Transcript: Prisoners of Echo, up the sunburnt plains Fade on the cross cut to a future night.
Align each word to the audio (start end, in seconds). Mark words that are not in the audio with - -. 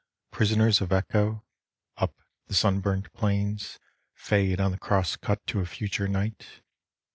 Prisoners 0.31 0.81
of 0.81 0.91
Echo, 0.91 1.45
up 1.95 2.15
the 2.47 2.55
sunburnt 2.55 3.13
plains 3.13 3.77
Fade 4.15 4.59
on 4.59 4.71
the 4.71 4.79
cross 4.79 5.15
cut 5.15 5.45
to 5.45 5.59
a 5.59 5.65
future 5.67 6.07
night. 6.07 6.63